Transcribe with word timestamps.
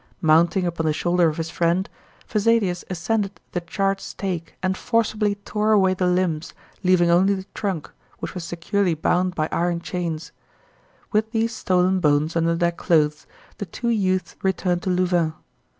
Mounting 0.21 0.65
upon 0.65 0.87
the 0.87 0.93
shoulder 0.93 1.29
of 1.29 1.37
his 1.37 1.51
friend, 1.51 1.87
Vesalius 2.27 2.83
ascended 2.89 3.39
the 3.51 3.61
charred 3.61 4.01
stake 4.01 4.57
and 4.63 4.75
forcibly 4.75 5.35
tore 5.45 5.73
away 5.73 5.93
the 5.93 6.07
limbs, 6.07 6.55
leaving 6.83 7.11
only 7.11 7.35
the 7.35 7.45
trunk, 7.53 7.87
which 8.17 8.33
was 8.33 8.43
securely 8.43 8.95
bound 8.95 9.35
by 9.35 9.47
iron 9.51 9.79
chains. 9.79 10.31
With 11.11 11.29
these 11.29 11.53
stolen 11.55 11.99
bones 11.99 12.35
under 12.35 12.55
their 12.55 12.71
clothes 12.71 13.27
the 13.59 13.67
two 13.67 13.89
youths 13.89 14.35
returned 14.41 14.81
to 14.81 14.89
Louvain. 14.89 15.33